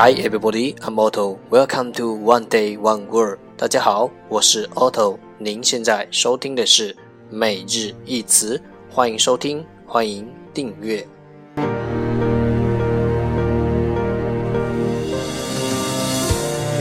[0.00, 1.40] Hi everybody, I'm Otto.
[1.50, 3.40] Welcome to One Day One Word.
[3.56, 5.18] 大家好，我是 Otto。
[5.38, 6.94] 您现在收听的是
[7.28, 11.04] 每日一词，欢迎收听，欢迎订阅。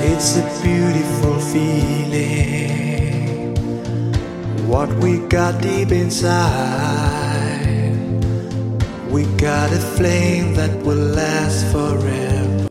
[0.04, 2.75] It's a beautiful feeling.
[4.70, 6.38] What we got deep inside.
[9.09, 12.66] We got a flame that will last forever.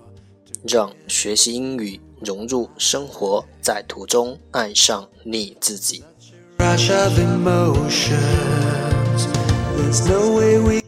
[0.66, 6.02] 让学习英语融入生活，在途中爱上你自己。
[6.58, 8.16] Rush of emotions.
[9.76, 10.82] There's no way we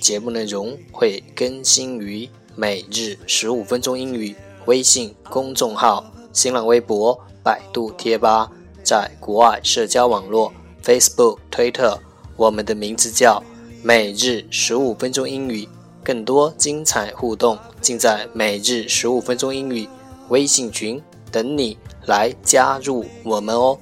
[0.00, 4.34] 节目内容会更新于每日十五分钟英语
[4.66, 8.50] 微信公众号、新浪微博、百度贴吧，
[8.82, 10.52] 在国外社交网络
[10.82, 12.00] Facebook、推特，
[12.36, 13.42] 我们的名字叫
[13.82, 15.68] 每日十五分钟英语。
[16.04, 19.88] 更多精彩互动尽在每日十五分钟英语
[20.28, 21.02] 微信群，
[21.32, 23.78] 等你来加入我们哦。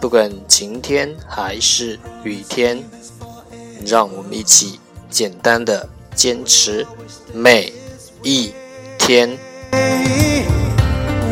[0.00, 2.82] 不管晴天还是雨天，
[3.86, 6.84] 让我们一起简单的坚持
[7.32, 7.72] 每
[8.24, 8.52] 一
[8.98, 9.38] 天。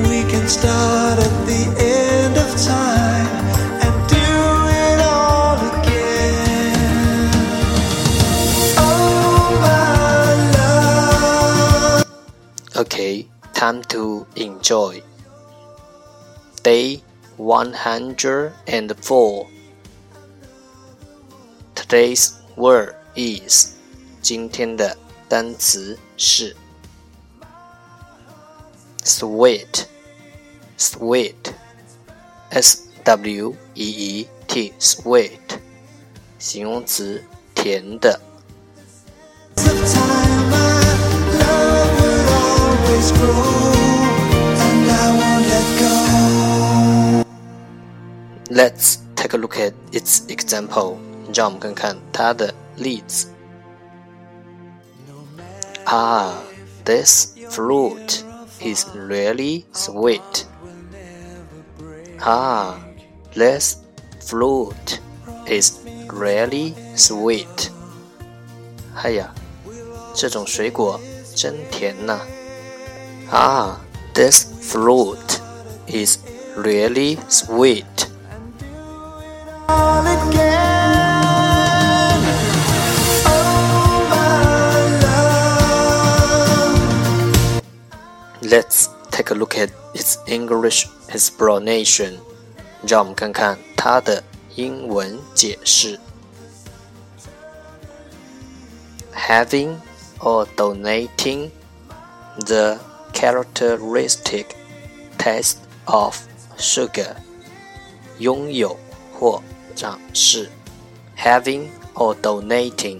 [0.05, 1.12] We can start
[12.82, 15.02] Okay, time to enjoy.
[16.64, 17.02] Day
[17.38, 19.48] 104.
[21.76, 23.76] Today's word is
[24.22, 24.98] 今天的
[25.30, 26.56] 单词是
[29.04, 29.86] sweet,
[30.78, 31.54] sweet,
[32.50, 35.60] s w e e t, sweet,
[36.38, 37.24] 形容词
[37.56, 38.20] 甜的。
[48.52, 50.98] Let's take a look at its example.
[51.34, 53.28] 让我们看看它的例子。
[55.86, 56.34] Ah,
[56.86, 58.24] this fruit
[58.62, 60.46] is really sweet.
[62.20, 62.76] Ah,
[63.34, 63.78] this
[64.22, 65.00] fruit
[65.46, 65.74] is
[66.08, 67.70] really sweet.
[68.96, 69.34] 哎呀，
[70.14, 71.00] 这种水果
[71.36, 72.22] 真甜呐、
[73.30, 73.76] Ah,
[74.14, 75.40] this fruit
[75.88, 76.18] is
[76.56, 77.86] really sweet.
[88.52, 92.20] Let's take a look at its English explanation.
[92.86, 94.24] 让我们看看它的
[94.56, 96.00] 英文解释。
[99.14, 99.78] Having
[100.20, 101.50] or donating
[102.46, 102.78] the
[103.14, 104.46] characteristic
[105.18, 106.16] taste of
[106.58, 107.16] sugar.
[108.20, 108.78] 拥有
[109.20, 109.42] 或
[109.76, 110.50] 展示。
[111.18, 113.00] Having or donating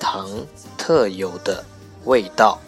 [0.00, 0.46] 糖
[0.78, 1.64] 特有的
[2.04, 2.58] 味道。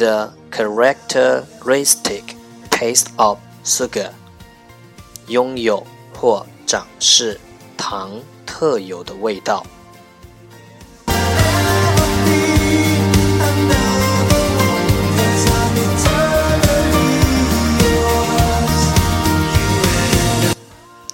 [0.00, 2.36] the characteristic
[2.70, 4.10] taste of sugar，
[5.26, 7.40] 拥有或展示
[7.76, 9.64] 糖特有的味道。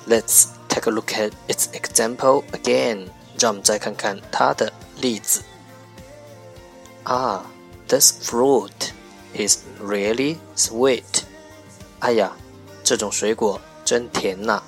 [0.06, 3.08] Let's take a look at its example again。
[3.38, 5.42] 让我们再看看它的例子。
[7.04, 7.40] Ah,
[7.88, 8.92] this fruit
[9.34, 11.24] is really sweet.
[12.00, 12.36] 哎呀，
[12.82, 14.62] 这种水果真甜呐、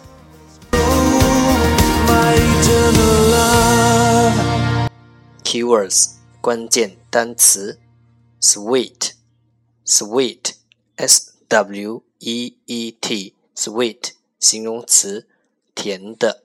[0.72, 4.88] My eternal love.
[5.42, 6.10] Keywords
[6.40, 7.78] 关键单词：
[8.40, 9.12] sweet,
[9.86, 10.54] sweet,
[10.96, 15.26] s w e e t, sweet 形容词，
[15.74, 16.44] 甜的。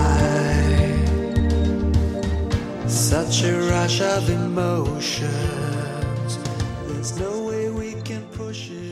[2.91, 5.31] Such a rush of emotions.
[6.87, 8.90] There's no way we can push it.